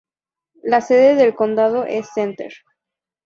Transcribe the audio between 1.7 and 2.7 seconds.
es Center.